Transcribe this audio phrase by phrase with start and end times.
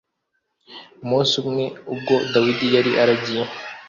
[1.03, 3.43] Umunsi umwe ubwo dawidi yari aragiye